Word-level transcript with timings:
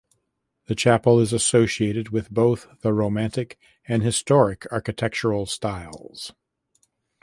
The 0.65 0.73
chapel 0.73 1.19
is 1.19 1.31
associated 1.31 2.09
with 2.09 2.31
both 2.31 2.65
the 2.81 2.91
Romantic 2.91 3.59
and 3.87 4.01
Historic 4.01 4.65
architectural 4.71 5.45
styles. 5.45 6.33